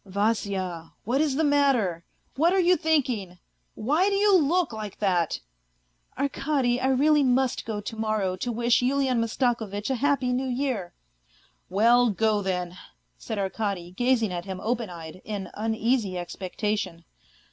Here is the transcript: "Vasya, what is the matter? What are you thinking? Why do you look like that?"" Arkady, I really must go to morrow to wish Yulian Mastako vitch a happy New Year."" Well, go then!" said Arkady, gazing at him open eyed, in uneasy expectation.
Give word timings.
"Vasya, 0.07 0.93
what 1.03 1.21
is 1.21 1.35
the 1.35 1.43
matter? 1.43 2.03
What 2.35 2.53
are 2.53 2.59
you 2.59 2.75
thinking? 2.75 3.37
Why 3.75 4.09
do 4.09 4.15
you 4.15 4.35
look 4.35 4.73
like 4.73 4.97
that?"" 4.97 5.41
Arkady, 6.17 6.81
I 6.81 6.87
really 6.87 7.21
must 7.21 7.65
go 7.67 7.79
to 7.81 7.95
morrow 7.95 8.35
to 8.35 8.51
wish 8.51 8.81
Yulian 8.81 9.19
Mastako 9.19 9.67
vitch 9.69 9.91
a 9.91 9.95
happy 10.01 10.33
New 10.33 10.47
Year."" 10.49 10.95
Well, 11.69 12.09
go 12.09 12.41
then!" 12.41 12.75
said 13.19 13.37
Arkady, 13.37 13.91
gazing 13.91 14.33
at 14.33 14.45
him 14.45 14.59
open 14.63 14.89
eyed, 14.89 15.21
in 15.23 15.51
uneasy 15.53 16.17
expectation. 16.17 17.05